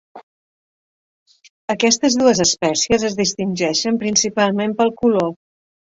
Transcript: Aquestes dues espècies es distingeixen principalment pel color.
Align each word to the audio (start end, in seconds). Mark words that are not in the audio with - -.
Aquestes 1.75 2.17
dues 2.21 2.41
espècies 2.45 3.07
es 3.11 3.19
distingeixen 3.23 4.03
principalment 4.05 4.75
pel 4.81 4.95
color. 5.03 5.33